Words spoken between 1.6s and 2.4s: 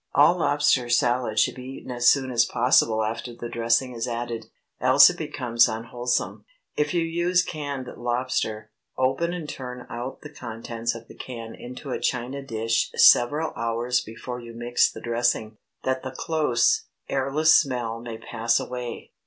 eaten as soon